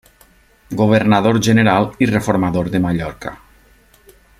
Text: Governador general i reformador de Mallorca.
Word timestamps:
Governador 0.79 1.37
general 1.49 1.87
i 2.07 2.09
reformador 2.13 2.71
de 2.77 2.83
Mallorca. 2.87 3.39